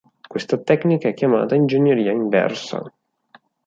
[0.27, 2.81] Questa tecnica è chiamata ingegneria inversa.